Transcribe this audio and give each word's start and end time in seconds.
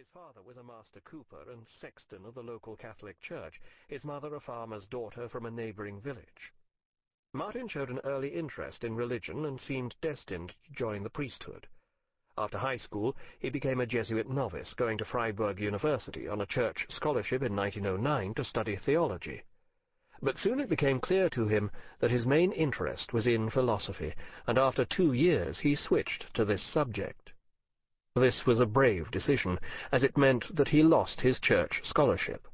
His 0.00 0.08
father 0.14 0.40
was 0.40 0.56
a 0.56 0.62
master 0.62 1.00
cooper 1.00 1.50
and 1.52 1.68
sexton 1.68 2.24
of 2.24 2.32
the 2.32 2.42
local 2.42 2.74
Catholic 2.74 3.20
church, 3.20 3.60
his 3.86 4.02
mother 4.02 4.34
a 4.34 4.40
farmer's 4.40 4.86
daughter 4.86 5.28
from 5.28 5.44
a 5.44 5.50
neighboring 5.50 6.00
village. 6.00 6.54
Martin 7.34 7.68
showed 7.68 7.90
an 7.90 8.00
early 8.02 8.30
interest 8.30 8.82
in 8.82 8.96
religion 8.96 9.44
and 9.44 9.60
seemed 9.60 9.94
destined 10.00 10.54
to 10.64 10.72
join 10.72 11.02
the 11.02 11.10
priesthood. 11.10 11.68
After 12.38 12.56
high 12.56 12.78
school, 12.78 13.14
he 13.38 13.50
became 13.50 13.78
a 13.78 13.84
Jesuit 13.84 14.26
novice, 14.26 14.72
going 14.72 14.96
to 14.96 15.04
Freiburg 15.04 15.60
University 15.60 16.26
on 16.26 16.40
a 16.40 16.46
church 16.46 16.86
scholarship 16.88 17.42
in 17.42 17.54
1909 17.54 18.32
to 18.32 18.42
study 18.42 18.76
theology. 18.76 19.42
But 20.22 20.38
soon 20.38 20.60
it 20.60 20.70
became 20.70 21.00
clear 21.00 21.28
to 21.28 21.46
him 21.46 21.70
that 21.98 22.10
his 22.10 22.24
main 22.24 22.52
interest 22.52 23.12
was 23.12 23.26
in 23.26 23.50
philosophy, 23.50 24.14
and 24.46 24.56
after 24.56 24.86
two 24.86 25.12
years 25.12 25.58
he 25.58 25.76
switched 25.76 26.32
to 26.36 26.46
this 26.46 26.62
subject. 26.62 27.19
This 28.14 28.44
was 28.46 28.60
a 28.60 28.66
brave 28.66 29.10
decision, 29.10 29.58
as 29.92 30.02
it 30.02 30.16
meant 30.16 30.54
that 30.54 30.68
he 30.68 30.82
lost 30.82 31.20
his 31.20 31.38
church 31.38 31.80
scholarship 31.84 32.46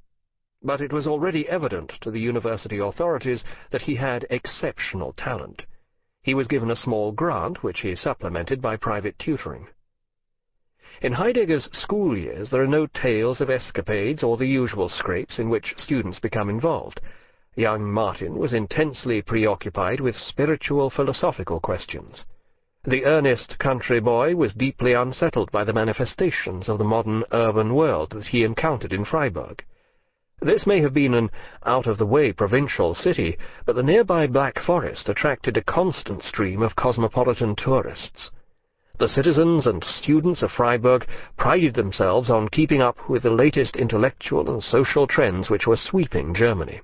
but 0.66 0.80
it 0.80 0.92
was 0.92 1.06
already 1.06 1.48
evident 1.48 1.92
to 2.01 2.10
the 2.10 2.20
university 2.20 2.79
authorities 2.79 3.45
that 3.70 3.82
he 3.82 3.95
had 3.95 4.27
exceptional 4.30 5.12
talent. 5.12 5.65
He 6.23 6.34
was 6.34 6.48
given 6.48 6.70
a 6.70 6.77
small 6.77 7.12
grant, 7.12 7.62
which 7.62 7.80
he 7.80 7.95
supplemented 7.95 8.60
by 8.60 8.77
private 8.77 9.16
tutoring. 9.19 9.69
In 11.01 11.12
Heidegger's 11.12 11.68
school 11.73 12.16
years 12.18 12.51
there 12.51 12.62
are 12.62 12.66
no 12.66 12.87
tales 12.87 13.41
of 13.41 13.51
escapades 13.51 14.24
or 14.24 14.37
the 14.37 14.46
usual 14.46 14.88
scrapes 14.88 15.38
in 15.38 15.51
which 15.51 15.74
students 15.77 16.18
become 16.18 16.51
involved. 16.51 17.01
Young 17.54 17.88
Martin 17.88 18.37
was 18.37 18.52
intensely 18.52 19.23
preoccupied 19.23 20.01
with 20.01 20.16
spiritual 20.16 20.91
philosophical 20.91 21.60
questions. 21.60 22.24
The 22.88 23.04
earnest 23.04 23.58
country 23.58 23.98
boy 23.98 24.36
was 24.36 24.54
deeply 24.54 24.92
unsettled 24.92 25.50
by 25.50 25.64
the 25.64 25.72
manifestations 25.72 26.68
of 26.68 26.78
the 26.78 26.84
modern 26.84 27.24
urban 27.32 27.74
world 27.74 28.10
that 28.10 28.28
he 28.28 28.45
encountered 28.45 28.92
in 28.92 29.04
Freiburg. 29.04 29.64
This 30.40 30.68
may 30.68 30.80
have 30.82 30.95
been 30.95 31.12
an 31.12 31.30
out-of-the-way 31.65 32.34
provincial 32.34 32.95
city, 32.95 33.38
but 33.65 33.74
the 33.74 33.82
nearby 33.82 34.28
Black 34.28 34.60
Forest 34.60 35.09
attracted 35.09 35.56
a 35.56 35.65
constant 35.65 36.23
stream 36.23 36.62
of 36.62 36.76
cosmopolitan 36.76 37.56
tourists. 37.56 38.30
The 38.98 39.09
citizens 39.09 39.66
and 39.66 39.82
students 39.82 40.45
of 40.45 40.52
Freiburg 40.52 41.09
prided 41.37 41.74
themselves 41.74 42.30
on 42.30 42.48
keeping 42.50 42.82
up 42.82 43.09
with 43.09 43.24
the 43.24 43.30
latest 43.30 43.74
intellectual 43.74 44.48
and 44.48 44.62
social 44.62 45.09
trends 45.09 45.50
which 45.50 45.66
were 45.66 45.76
sweeping 45.76 46.34
Germany. 46.34 46.82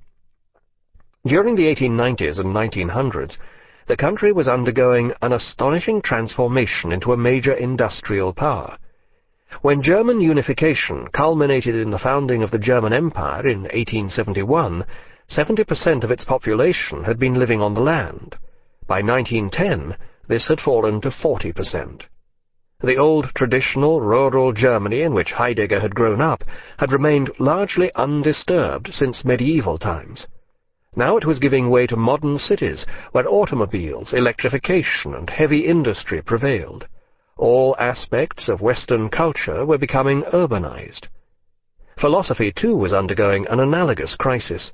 During 1.25 1.55
the 1.55 1.73
1890s 1.73 2.41
and 2.41 2.53
1900s, 2.53 3.37
the 3.87 3.97
country 3.97 4.33
was 4.33 4.49
undergoing 4.49 5.13
an 5.23 5.33
astonishing 5.33 6.01
transformation 6.03 6.93
into 6.93 7.13
a 7.13 7.17
major 7.17 7.53
industrial 7.53 8.33
power. 8.33 8.79
When 9.61 9.83
German 9.83 10.21
unification 10.21 11.09
culminated 11.09 11.75
in 11.75 11.91
the 11.91 11.99
founding 11.99 12.43
of 12.43 12.51
the 12.51 12.59
German 12.59 12.93
Empire 12.93 13.47
in 13.47 13.63
1871, 13.63 14.85
70% 15.29 16.05
of 16.05 16.11
its 16.11 16.25
population 16.25 17.05
had 17.05 17.19
been 17.19 17.35
living 17.35 17.61
on 17.61 17.75
the 17.75 17.81
land. 17.81 18.37
By 18.87 19.03
1910, 19.03 19.97
this 20.29 20.49
had 20.49 20.61
fallen 20.61 21.01
to 21.03 21.11
40%. 21.11 22.03
The 22.81 22.97
old 22.97 23.27
traditional 23.37 24.01
rural 24.01 24.53
Germany 24.53 25.03
in 25.03 25.15
which 25.15 25.33
Heidegger 25.33 25.81
had 25.81 25.95
grown 25.95 26.21
up 26.21 26.43
had 26.79 26.91
remained 26.91 27.31
largely 27.39 27.93
undisturbed 27.95 28.93
since 28.93 29.25
medieval 29.25 29.79
times. 29.79 30.27
Now 30.95 31.17
it 31.17 31.25
was 31.25 31.39
giving 31.39 31.71
way 31.71 31.87
to 31.87 31.97
modern 31.97 32.37
cities 32.37 32.85
where 33.13 33.27
automobiles, 33.27 34.13
electrification, 34.13 35.15
and 35.15 35.31
heavy 35.31 35.67
industry 35.67 36.21
prevailed. 36.21 36.87
All 37.39 37.75
aspects 37.79 38.49
of 38.49 38.61
Western 38.61 39.09
culture 39.09 39.65
were 39.65 39.79
becoming 39.79 40.23
urbanized. 40.35 41.09
Philosophy, 41.99 42.53
too, 42.55 42.77
was 42.77 42.93
undergoing 42.93 43.47
an 43.49 43.59
analogous 43.59 44.17
crisis. 44.17 44.71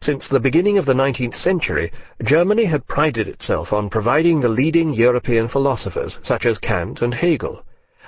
Since 0.00 0.28
the 0.28 0.40
beginning 0.40 0.78
of 0.78 0.84
the 0.84 0.94
nineteenth 0.94 1.36
century, 1.36 1.92
Germany 2.24 2.64
had 2.64 2.88
prided 2.88 3.28
itself 3.28 3.72
on 3.72 3.88
providing 3.88 4.40
the 4.40 4.48
leading 4.48 4.92
European 4.92 5.48
philosophers, 5.48 6.18
such 6.24 6.44
as 6.44 6.58
Kant 6.58 7.02
and 7.02 7.14
Hegel. 7.14 7.62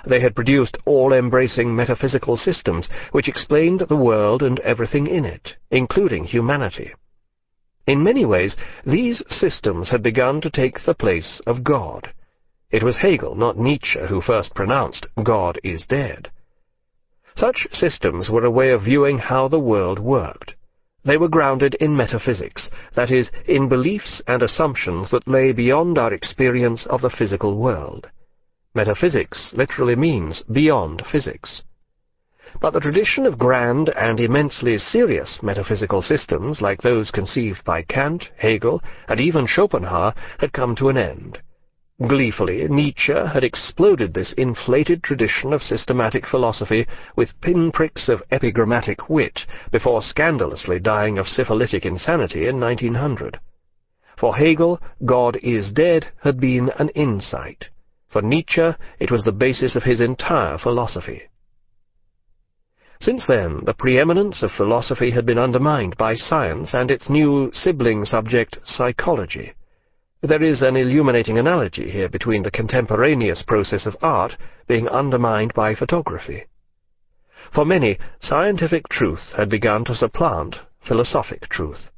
They 0.05 0.19
had 0.19 0.35
produced 0.35 0.77
all-embracing 0.83 1.73
metaphysical 1.73 2.35
systems 2.35 2.89
which 3.11 3.29
explained 3.29 3.79
the 3.87 3.95
world 3.95 4.43
and 4.43 4.59
everything 4.59 5.07
in 5.07 5.23
it, 5.23 5.55
including 5.71 6.25
humanity. 6.25 6.91
In 7.87 8.03
many 8.03 8.25
ways, 8.25 8.55
these 8.85 9.21
systems 9.29 9.89
had 9.89 10.01
begun 10.01 10.41
to 10.41 10.49
take 10.49 10.83
the 10.83 10.95
place 10.95 11.39
of 11.45 11.63
God. 11.63 12.11
It 12.71 12.81
was 12.83 12.97
Hegel, 12.97 13.35
not 13.35 13.59
Nietzsche, 13.59 13.99
who 14.09 14.21
first 14.21 14.55
pronounced, 14.55 15.05
God 15.23 15.59
is 15.63 15.85
dead. 15.85 16.29
Such 17.35 17.67
systems 17.71 18.29
were 18.29 18.45
a 18.45 18.51
way 18.51 18.71
of 18.71 18.83
viewing 18.83 19.19
how 19.19 19.47
the 19.47 19.59
world 19.59 19.99
worked. 19.99 20.55
They 21.03 21.17
were 21.17 21.27
grounded 21.27 21.75
in 21.75 21.95
metaphysics, 21.95 22.71
that 22.95 23.11
is, 23.11 23.29
in 23.45 23.69
beliefs 23.69 24.21
and 24.25 24.41
assumptions 24.41 25.11
that 25.11 25.27
lay 25.27 25.51
beyond 25.51 25.99
our 25.99 26.11
experience 26.11 26.87
of 26.87 27.01
the 27.01 27.11
physical 27.11 27.57
world. 27.57 28.09
Metaphysics 28.73 29.53
literally 29.55 29.95
means 29.95 30.43
beyond 30.51 31.03
physics. 31.11 31.61
But 32.61 32.73
the 32.73 32.79
tradition 32.79 33.25
of 33.25 33.37
grand 33.37 33.89
and 33.89 34.19
immensely 34.19 34.77
serious 34.77 35.43
metaphysical 35.43 36.01
systems, 36.01 36.61
like 36.61 36.81
those 36.81 37.11
conceived 37.11 37.63
by 37.63 37.81
Kant, 37.81 38.31
Hegel, 38.37 38.81
and 39.07 39.19
even 39.19 39.45
Schopenhauer, 39.45 40.13
had 40.39 40.53
come 40.53 40.75
to 40.75 40.89
an 40.89 40.97
end. 40.97 41.39
Gleefully, 42.01 42.67
Nietzsche 42.67 43.13
had 43.13 43.43
exploded 43.43 44.13
this 44.13 44.33
inflated 44.33 45.01
tradition 45.01 45.53
of 45.53 45.63
systematic 45.63 46.25
philosophy 46.25 46.87
with 47.15 47.39
pinpricks 47.39 48.09
of 48.09 48.23
epigrammatic 48.31 49.09
wit 49.09 49.45
before 49.71 50.01
scandalously 50.01 50.79
dying 50.79 51.17
of 51.17 51.27
syphilitic 51.27 51.85
insanity 51.85 52.47
in 52.47 52.59
1900. 52.59 53.39
For 54.17 54.35
Hegel, 54.35 54.81
God 55.05 55.37
is 55.43 55.71
dead 55.71 56.07
had 56.21 56.39
been 56.39 56.69
an 56.77 56.89
insight. 56.89 57.69
For 58.09 58.21
Nietzsche, 58.21 58.71
it 58.99 59.11
was 59.11 59.23
the 59.23 59.31
basis 59.31 59.75
of 59.75 59.83
his 59.83 59.99
entire 59.99 60.57
philosophy. 60.57 61.23
Since 62.99 63.27
then, 63.27 63.61
the 63.65 63.73
preeminence 63.73 64.41
of 64.41 64.51
philosophy 64.51 65.11
had 65.11 65.25
been 65.25 65.37
undermined 65.37 65.97
by 65.97 66.15
science 66.15 66.73
and 66.73 66.89
its 66.89 67.09
new 67.09 67.51
sibling 67.53 68.05
subject, 68.05 68.57
psychology. 68.63 69.53
There 70.21 70.41
is 70.41 70.61
an 70.61 70.75
illuminating 70.75 71.37
analogy 71.37 71.91
here 71.91 72.09
between 72.09 72.43
the 72.43 72.51
contemporaneous 72.51 73.43
process 73.43 73.85
of 73.85 73.97
art 74.01 74.37
being 74.67 74.87
undermined 74.87 75.53
by 75.53 75.75
photography. 75.75 76.45
For 77.53 77.65
many, 77.65 77.99
scientific 78.21 78.89
truth 78.89 79.33
had 79.37 79.49
begun 79.49 79.85
to 79.85 79.95
supplant 79.95 80.55
philosophic 80.87 81.47
truth. 81.49 81.89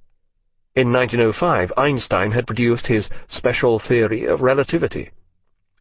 In 0.76 0.92
1905, 0.92 1.72
Einstein 1.78 2.32
had 2.32 2.48
produced 2.48 2.88
his 2.88 3.10
special 3.28 3.80
theory 3.80 4.26
of 4.26 4.42
relativity. 4.42 5.12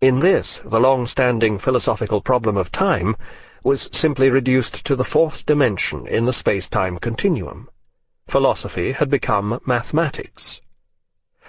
In 0.01 0.21
this, 0.21 0.61
the 0.65 0.79
long-standing 0.79 1.59
philosophical 1.59 2.21
problem 2.21 2.57
of 2.57 2.71
time 2.71 3.17
was 3.67 3.89
simply 3.91 4.31
reduced 4.31 4.85
to 4.85 4.95
the 4.95 5.05
fourth 5.13 5.45
dimension 5.45 6.07
in 6.07 6.25
the 6.25 6.33
space-time 6.33 6.97
continuum. 6.99 7.69
Philosophy 8.31 8.93
had 8.93 9.11
become 9.11 9.59
mathematics. 9.67 10.61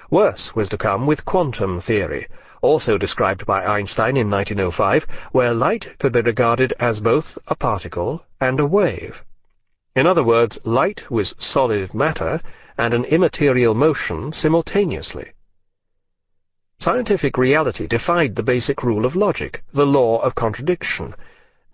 Worse 0.10 0.52
was 0.56 0.68
to 0.70 0.80
come 0.80 1.06
with 1.06 1.26
quantum 1.26 1.80
theory, 1.80 2.28
also 2.64 2.98
described 2.98 3.46
by 3.46 3.64
Einstein 3.64 4.18
in 4.18 4.32
1905, 4.32 5.06
where 5.32 5.54
light 5.54 5.86
could 6.00 6.12
be 6.12 6.22
regarded 6.22 6.74
as 6.80 7.02
both 7.02 7.38
a 7.46 7.56
particle 7.56 8.24
and 8.42 8.60
a 8.60 8.66
wave. 8.66 9.18
In 9.96 10.08
other 10.08 10.24
words, 10.24 10.58
light 10.66 11.12
was 11.12 11.36
solid 11.38 11.94
matter 11.94 12.42
and 12.80 12.96
an 12.96 13.06
immaterial 13.06 13.76
motion 13.76 14.34
simultaneously. 14.34 15.34
Scientific 16.80 17.38
reality 17.38 17.86
defied 17.86 18.36
the 18.36 18.42
basic 18.42 18.82
rule 18.82 19.06
of 19.06 19.16
logic, 19.16 19.62
the 19.72 19.86
law 19.86 20.18
of 20.24 20.34
contradiction. 20.34 21.14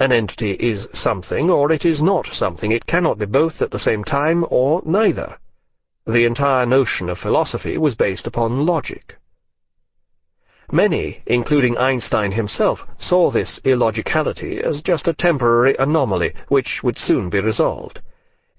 An 0.04 0.12
entity 0.12 0.52
is 0.56 0.90
something, 0.92 1.50
or 1.50 1.72
it 1.72 1.86
is 1.86 2.02
not 2.02 2.28
something. 2.34 2.74
It 2.74 2.86
cannot 2.86 3.20
be 3.20 3.26
both 3.26 3.62
at 3.62 3.72
the 3.72 3.80
same 3.80 4.04
time, 4.04 4.46
or 4.50 4.82
neither. 4.86 5.38
The 6.06 6.26
entire 6.26 6.66
notion 6.66 7.08
of 7.08 7.20
philosophy 7.20 7.78
was 7.78 7.96
based 7.96 8.28
upon 8.28 8.66
logic. 8.66 9.16
Many, 10.74 11.24
including 11.26 11.78
Einstein 11.78 12.34
himself, 12.34 12.80
saw 13.00 13.32
this 13.32 13.62
illogicality 13.64 14.60
as 14.62 14.82
just 14.82 15.08
a 15.08 15.14
temporary 15.14 15.74
anomaly 15.80 16.34
which 16.50 16.82
would 16.84 16.98
soon 16.98 17.30
be 17.30 17.40
resolved. 17.40 18.02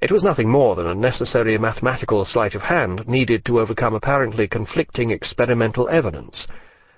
It 0.00 0.10
was 0.10 0.24
nothing 0.24 0.48
more 0.48 0.74
than 0.74 0.86
a 0.86 0.94
necessary 0.94 1.58
mathematical 1.58 2.24
sleight 2.24 2.54
of 2.54 2.62
hand 2.62 3.06
needed 3.06 3.44
to 3.44 3.60
overcome 3.60 3.92
apparently 3.92 4.48
conflicting 4.48 5.10
experimental 5.10 5.90
evidence. 5.90 6.46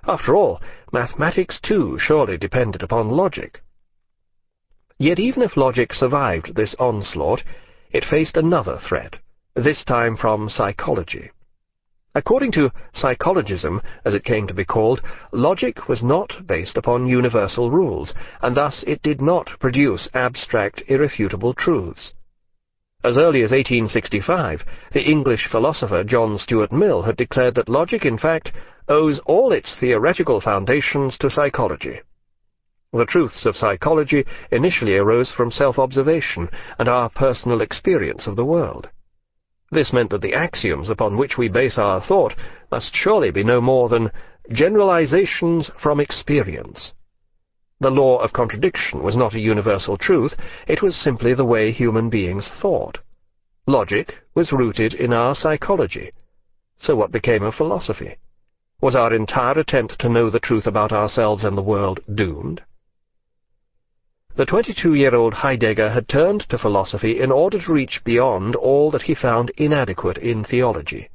After 0.04 0.36
all, 0.36 0.62
mathematics 0.92 1.58
too 1.60 1.98
surely 1.98 2.36
depended 2.36 2.84
upon 2.84 3.10
logic. 3.10 3.60
Yet 4.98 5.18
even 5.18 5.42
if 5.42 5.56
logic 5.56 5.92
survived 5.92 6.54
this 6.54 6.74
onslaught, 6.78 7.42
it 7.90 8.04
faced 8.04 8.36
another 8.36 8.78
threat 8.78 9.16
this 9.54 9.84
time 9.84 10.16
from 10.16 10.48
psychology. 10.48 11.30
According 12.14 12.52
to 12.52 12.70
psychologism, 12.94 13.82
as 14.06 14.14
it 14.14 14.24
came 14.24 14.46
to 14.46 14.54
be 14.54 14.64
called, 14.64 15.02
logic 15.32 15.86
was 15.86 16.02
not 16.02 16.46
based 16.46 16.78
upon 16.78 17.06
universal 17.06 17.70
rules, 17.70 18.14
and 18.40 18.56
thus 18.56 18.82
it 18.86 19.02
did 19.02 19.20
not 19.20 19.50
produce 19.60 20.08
abstract, 20.14 20.82
irrefutable 20.88 21.52
truths. 21.52 22.14
As 23.04 23.18
early 23.18 23.42
as 23.42 23.50
1865, 23.50 24.64
the 24.92 25.02
English 25.02 25.46
philosopher 25.50 26.04
John 26.04 26.38
Stuart 26.38 26.72
Mill 26.72 27.02
had 27.02 27.18
declared 27.18 27.54
that 27.56 27.68
logic, 27.68 28.06
in 28.06 28.16
fact, 28.16 28.52
owes 28.88 29.20
all 29.26 29.52
its 29.52 29.76
theoretical 29.78 30.40
foundations 30.40 31.18
to 31.18 31.28
psychology. 31.28 32.00
The 32.96 33.04
truths 33.04 33.44
of 33.44 33.58
psychology 33.58 34.24
initially 34.50 34.96
arose 34.96 35.30
from 35.30 35.50
self-observation 35.50 36.48
and 36.78 36.88
our 36.88 37.10
personal 37.10 37.60
experience 37.60 38.26
of 38.26 38.36
the 38.36 38.44
world. 38.44 38.88
This 39.70 39.92
meant 39.92 40.08
that 40.12 40.22
the 40.22 40.32
axioms 40.32 40.88
upon 40.88 41.18
which 41.18 41.36
we 41.36 41.48
base 41.48 41.76
our 41.76 42.00
thought 42.00 42.34
must 42.70 42.94
surely 42.94 43.30
be 43.30 43.44
no 43.44 43.60
more 43.60 43.90
than 43.90 44.10
generalizations 44.50 45.70
from 45.78 46.00
experience. 46.00 46.94
The 47.80 47.90
law 47.90 48.16
of 48.16 48.32
contradiction 48.32 49.02
was 49.02 49.14
not 49.14 49.34
a 49.34 49.40
universal 49.40 49.98
truth, 49.98 50.34
it 50.66 50.80
was 50.80 50.96
simply 50.96 51.34
the 51.34 51.44
way 51.44 51.72
human 51.72 52.08
beings 52.08 52.50
thought. 52.62 53.00
Logic 53.66 54.14
was 54.34 54.52
rooted 54.52 54.94
in 54.94 55.12
our 55.12 55.34
psychology. 55.34 56.12
So 56.78 56.96
what 56.96 57.12
became 57.12 57.42
of 57.42 57.56
philosophy? 57.56 58.16
Was 58.80 58.96
our 58.96 59.12
entire 59.12 59.58
attempt 59.58 59.98
to 59.98 60.08
know 60.08 60.30
the 60.30 60.40
truth 60.40 60.66
about 60.66 60.92
ourselves 60.92 61.44
and 61.44 61.58
the 61.58 61.62
world 61.62 62.00
doomed? 62.14 62.62
The 64.36 64.44
22-year-old 64.44 65.32
Heidegger 65.32 65.88
had 65.88 66.10
turned 66.10 66.42
to 66.50 66.58
philosophy 66.58 67.22
in 67.22 67.32
order 67.32 67.58
to 67.58 67.72
reach 67.72 68.02
beyond 68.04 68.54
all 68.54 68.90
that 68.90 69.00
he 69.00 69.14
found 69.14 69.50
inadequate 69.56 70.18
in 70.18 70.44
theology. 70.44 71.08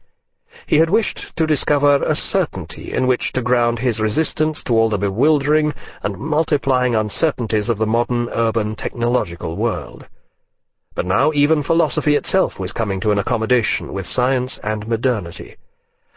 He 0.66 0.80
had 0.80 0.90
wished 0.90 1.32
to 1.36 1.46
discover 1.46 2.02
a 2.02 2.16
certainty 2.16 2.92
in 2.92 3.06
which 3.06 3.32
to 3.34 3.44
ground 3.44 3.78
his 3.78 4.00
resistance 4.00 4.64
to 4.64 4.74
all 4.74 4.90
the 4.90 4.98
bewildering 4.98 5.72
and 6.02 6.18
multiplying 6.18 6.96
uncertainties 6.96 7.70
of 7.70 7.78
the 7.78 7.86
modern 7.86 8.28
urban 8.30 8.76
technological 8.76 9.56
world. 9.56 10.08
But 10.96 11.06
now 11.06 11.32
even 11.32 11.62
philosophy 11.62 12.16
itself 12.16 12.58
was 12.58 12.72
coming 12.72 13.00
to 13.02 13.12
an 13.12 13.20
accommodation 13.20 13.94
with 13.94 14.08
science 14.08 14.60
and 14.64 14.88
modernity. 14.88 15.58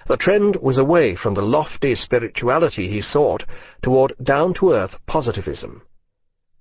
The 0.07 0.17
trend 0.17 0.57
was 0.57 0.79
away 0.79 1.17
from 1.17 1.35
the 1.35 1.43
lofty 1.43 1.97
spirituality 1.97 2.89
he 2.89 3.03
sought 3.03 3.45
toward 3.83 4.15
down-to-earth 4.23 4.97
positivism. 5.07 5.83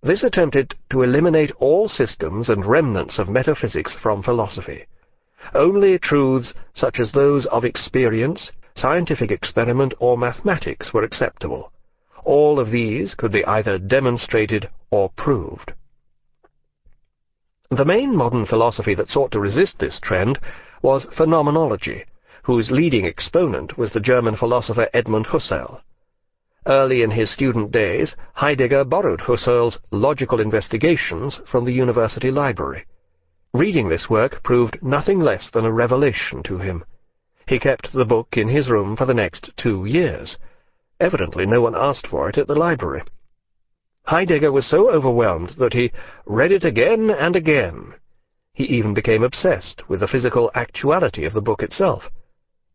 This 0.03 0.21
attempted 0.21 0.75
to 0.89 1.01
eliminate 1.01 1.53
all 1.59 1.88
systems 1.88 2.50
and 2.50 2.65
remnants 2.65 3.19
of 3.19 3.29
metaphysics 3.29 3.95
from 4.03 4.21
philosophy. 4.21 4.85
Only 5.53 5.97
truths 5.97 6.53
such 6.73 7.00
as 7.00 7.13
those 7.13 7.45
of 7.45 7.63
experience, 7.63 8.51
scientific 8.75 9.31
experiment, 9.31 9.94
or 10.00 10.17
mathematics 10.17 10.94
were 10.94 11.03
acceptable. 11.03 11.71
All 12.25 12.59
of 12.59 12.69
these 12.69 13.15
could 13.15 13.31
be 13.31 13.45
either 13.45 13.77
demonstrated 13.77 14.69
or 14.91 15.09
proved. 15.15 15.71
The 17.71 17.85
main 17.85 18.13
modern 18.13 18.45
philosophy 18.45 18.95
that 18.95 19.09
sought 19.09 19.31
to 19.31 19.39
resist 19.39 19.79
this 19.79 20.01
trend 20.01 20.38
was 20.81 21.07
phenomenology, 21.15 22.03
whose 22.44 22.71
leading 22.71 23.06
exponent 23.06 23.77
was 23.77 23.94
the 23.94 24.01
German 24.01 24.35
philosopher 24.35 24.89
Edmund 24.94 25.27
Husserl. 25.27 25.79
Early 26.65 27.01
in 27.01 27.12
his 27.12 27.30
student 27.30 27.71
days, 27.71 28.15
Heidegger 28.33 28.86
borrowed 28.86 29.19
Husserl's 29.19 29.77
Logical 29.92 30.39
Investigations 30.39 31.42
from 31.51 31.65
the 31.65 31.74
university 31.74 32.31
library. 32.31 32.86
Reading 33.54 33.89
this 33.89 34.10
work 34.10 34.42
proved 34.44 34.81
nothing 34.81 35.19
less 35.19 35.51
than 35.51 35.65
a 35.65 35.71
revelation 35.71 36.42
to 36.44 36.60
him. 36.60 36.86
He 37.48 37.60
kept 37.60 37.92
the 37.92 38.06
book 38.06 38.38
in 38.38 38.48
his 38.48 38.69
room 38.69 38.95
for 38.95 39.06
the 39.06 39.13
next 39.13 39.51
two 39.57 39.83
years. 39.86 40.38
Evidently 41.01 41.45
no 41.45 41.60
one 41.62 41.75
asked 41.75 42.07
for 42.07 42.30
it 42.30 42.38
at 42.38 42.48
the 42.48 42.56
library. 42.56 43.04
Heidegger 44.06 44.51
was 44.51 44.66
so 44.66 44.89
overwhelmed 44.89 45.56
that 45.57 45.74
he 45.74 45.92
read 46.25 46.54
it 46.54 46.63
again 46.63 47.09
and 47.09 47.36
again. 47.36 47.95
He 48.54 48.63
even 48.63 48.94
became 48.94 49.24
obsessed 49.24 49.89
with 49.89 50.00
the 50.00 50.07
physical 50.07 50.50
actuality 50.56 51.25
of 51.25 51.33
the 51.33 51.42
book 51.42 51.62
itself. 51.62 52.04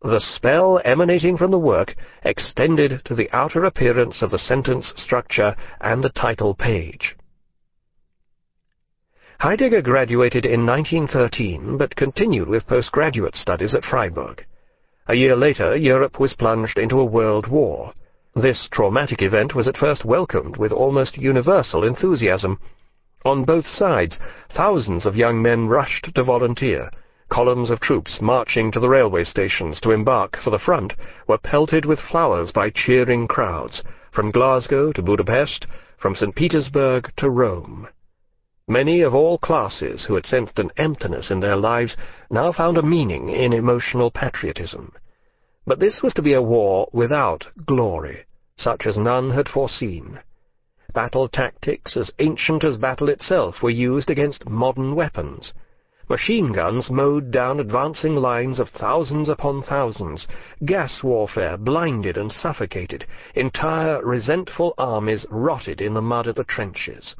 The 0.02 0.20
spell 0.20 0.80
emanating 0.84 1.36
from 1.36 1.50
the 1.50 1.58
work 1.58 1.96
extended 2.22 3.02
to 3.04 3.16
the 3.16 3.28
outer 3.32 3.64
appearance 3.64 4.22
of 4.22 4.30
the 4.30 4.38
sentence 4.38 4.92
structure 4.94 5.56
and 5.80 6.04
the 6.04 6.10
title 6.10 6.54
page. 6.54 7.16
Heidegger 9.40 9.82
graduated 9.82 10.46
in 10.46 10.64
1913, 10.64 11.76
but 11.76 11.96
continued 11.96 12.48
with 12.48 12.68
postgraduate 12.68 13.34
studies 13.34 13.74
at 13.74 13.84
Freiburg. 13.84 14.46
A 15.08 15.16
year 15.16 15.34
later, 15.34 15.74
Europe 15.74 16.20
was 16.20 16.34
plunged 16.34 16.78
into 16.78 17.00
a 17.00 17.04
world 17.04 17.48
war. 17.48 17.92
This 18.36 18.68
traumatic 18.70 19.20
event 19.20 19.56
was 19.56 19.66
at 19.66 19.76
first 19.76 20.04
welcomed 20.04 20.58
with 20.58 20.70
almost 20.70 21.18
universal 21.18 21.82
enthusiasm. 21.82 22.60
On 23.24 23.44
both 23.44 23.66
sides, 23.66 24.20
thousands 24.50 25.06
of 25.06 25.16
young 25.16 25.42
men 25.42 25.66
rushed 25.66 26.14
to 26.14 26.22
volunteer. 26.22 26.90
Columns 27.30 27.70
of 27.70 27.78
troops 27.80 28.20
marching 28.20 28.70
to 28.72 28.80
the 28.80 28.88
railway 28.88 29.22
stations 29.22 29.80
to 29.80 29.90
embark 29.90 30.38
for 30.42 30.50
the 30.50 30.58
front 30.58 30.94
were 31.26 31.38
pelted 31.38 31.84
with 31.84 32.00
flowers 32.00 32.52
by 32.52 32.70
cheering 32.70 33.28
crowds, 33.28 33.82
from 34.10 34.30
Glasgow 34.30 34.92
to 34.92 35.02
Budapest, 35.02 35.66
from 35.98 36.14
St. 36.14 36.34
Petersburg 36.34 37.12
to 37.16 37.28
Rome. 37.28 37.88
Many 38.66 39.02
of 39.02 39.14
all 39.14 39.38
classes 39.38 40.04
who 40.04 40.14
had 40.14 40.26
sensed 40.26 40.58
an 40.58 40.70
emptiness 40.76 41.30
in 41.30 41.40
their 41.40 41.56
lives 41.56 41.96
now 42.30 42.52
found 42.52 42.76
a 42.78 42.82
meaning 42.82 43.28
in 43.28 43.52
emotional 43.52 44.10
patriotism. 44.10 44.92
But 45.66 45.80
this 45.80 46.02
was 46.02 46.14
to 46.14 46.22
be 46.22 46.32
a 46.32 46.42
war 46.42 46.88
without 46.92 47.46
glory, 47.66 48.24
such 48.56 48.86
as 48.86 48.96
none 48.96 49.30
had 49.30 49.48
foreseen. 49.48 50.20
Battle 50.94 51.28
tactics 51.28 51.96
as 51.96 52.10
ancient 52.18 52.64
as 52.64 52.78
battle 52.78 53.10
itself 53.10 53.62
were 53.62 53.70
used 53.70 54.10
against 54.10 54.48
modern 54.48 54.94
weapons. 54.94 55.52
Machine 56.10 56.52
guns 56.52 56.88
mowed 56.88 57.30
down 57.30 57.60
advancing 57.60 58.16
lines 58.16 58.58
of 58.58 58.70
thousands 58.70 59.28
upon 59.28 59.62
thousands. 59.62 60.26
Gas 60.64 61.02
warfare 61.02 61.58
blinded 61.58 62.16
and 62.16 62.32
suffocated. 62.32 63.04
Entire 63.34 64.02
resentful 64.02 64.72
armies 64.78 65.26
rotted 65.28 65.82
in 65.82 65.92
the 65.92 66.00
mud 66.00 66.26
of 66.26 66.34
the 66.34 66.44
trenches. 66.44 67.14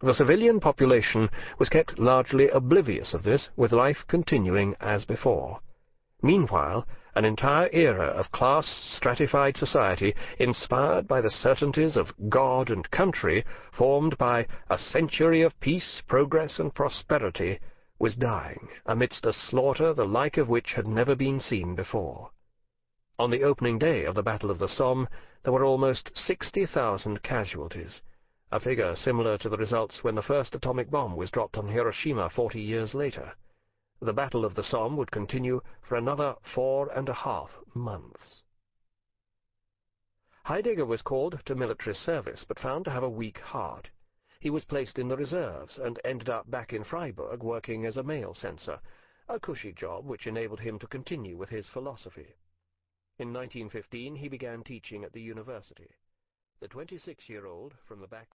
The 0.00 0.14
civilian 0.14 0.60
population 0.60 1.28
was 1.58 1.68
kept 1.68 1.98
largely 1.98 2.48
oblivious 2.48 3.12
of 3.12 3.22
this, 3.22 3.50
with 3.54 3.70
life 3.70 4.02
continuing 4.08 4.76
as 4.80 5.04
before. 5.04 5.60
Meanwhile, 6.22 6.86
an 7.14 7.26
entire 7.26 7.68
era 7.70 8.06
of 8.06 8.32
class-stratified 8.32 9.58
society, 9.58 10.14
inspired 10.38 11.06
by 11.06 11.20
the 11.20 11.28
certainties 11.28 11.98
of 11.98 12.14
God 12.30 12.70
and 12.70 12.90
country, 12.90 13.44
formed 13.72 14.16
by 14.16 14.46
a 14.70 14.78
century 14.78 15.42
of 15.42 15.60
peace, 15.60 16.00
progress, 16.08 16.58
and 16.58 16.74
prosperity, 16.74 17.58
was 18.02 18.16
dying 18.16 18.68
amidst 18.84 19.24
a 19.24 19.32
slaughter 19.32 19.94
the 19.94 20.04
like 20.04 20.36
of 20.36 20.48
which 20.48 20.72
had 20.72 20.88
never 20.88 21.14
been 21.14 21.38
seen 21.38 21.76
before. 21.76 22.32
On 23.16 23.30
the 23.30 23.44
opening 23.44 23.78
day 23.78 24.04
of 24.04 24.16
the 24.16 24.24
Battle 24.24 24.50
of 24.50 24.58
the 24.58 24.66
Somme, 24.66 25.06
there 25.44 25.52
were 25.52 25.64
almost 25.64 26.10
60,000 26.16 27.22
casualties, 27.22 28.02
a 28.50 28.58
figure 28.58 28.96
similar 28.96 29.38
to 29.38 29.48
the 29.48 29.56
results 29.56 30.02
when 30.02 30.16
the 30.16 30.20
first 30.20 30.52
atomic 30.52 30.90
bomb 30.90 31.14
was 31.14 31.30
dropped 31.30 31.56
on 31.56 31.68
Hiroshima 31.68 32.28
40 32.28 32.60
years 32.60 32.92
later. 32.92 33.34
The 34.00 34.12
Battle 34.12 34.44
of 34.44 34.56
the 34.56 34.64
Somme 34.64 34.96
would 34.96 35.12
continue 35.12 35.60
for 35.80 35.94
another 35.94 36.34
four 36.52 36.90
and 36.92 37.08
a 37.08 37.14
half 37.14 37.50
months. 37.72 38.42
Heidegger 40.42 40.86
was 40.86 41.02
called 41.02 41.40
to 41.44 41.54
military 41.54 41.94
service, 41.94 42.44
but 42.48 42.58
found 42.58 42.84
to 42.86 42.90
have 42.90 43.04
a 43.04 43.08
weak 43.08 43.38
heart. 43.38 43.90
He 44.42 44.50
was 44.50 44.64
placed 44.64 44.98
in 44.98 45.06
the 45.06 45.16
reserves 45.16 45.78
and 45.78 46.00
ended 46.02 46.28
up 46.28 46.50
back 46.50 46.72
in 46.72 46.82
Freiburg 46.82 47.44
working 47.44 47.86
as 47.86 47.96
a 47.96 48.02
mail 48.02 48.34
censor, 48.34 48.80
a 49.28 49.38
cushy 49.38 49.72
job 49.72 50.04
which 50.04 50.26
enabled 50.26 50.58
him 50.58 50.80
to 50.80 50.88
continue 50.88 51.36
with 51.36 51.50
his 51.50 51.68
philosophy. 51.68 52.34
In 53.20 53.32
1915 53.32 54.16
he 54.16 54.28
began 54.28 54.64
teaching 54.64 55.04
at 55.04 55.12
the 55.12 55.22
university. 55.22 55.94
The 56.58 56.66
26-year-old 56.66 57.74
from 57.84 58.00
the 58.00 58.08
back 58.08 58.30